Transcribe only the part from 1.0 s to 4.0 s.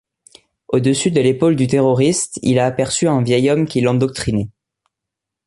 de l’épaule du terroriste, il a aperçu un vieil homme qui